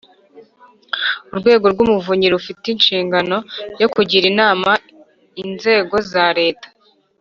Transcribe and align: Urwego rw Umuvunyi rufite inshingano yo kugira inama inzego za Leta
Urwego 1.31 1.65
rw 1.73 1.79
Umuvunyi 1.85 2.27
rufite 2.35 2.65
inshingano 2.73 3.37
yo 3.81 3.87
kugira 3.93 4.25
inama 4.31 4.71
inzego 5.43 5.95
za 6.11 6.25
Leta 6.39 6.67